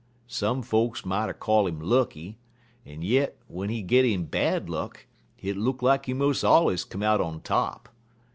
Some 0.25 0.63
folks 0.63 1.05
moughter 1.05 1.31
call 1.31 1.67
him 1.67 1.79
lucky, 1.79 2.39
en 2.87 3.03
yit, 3.03 3.37
w'en 3.47 3.69
he 3.69 3.83
git 3.83 4.03
in 4.03 4.25
bad 4.25 4.67
luck, 4.67 5.05
hit 5.35 5.55
look 5.55 5.83
lak 5.83 6.07
he 6.07 6.13
mos' 6.15 6.43
allers 6.43 6.83
come 6.83 7.03
out 7.03 7.21
on 7.21 7.39
top. 7.41 7.87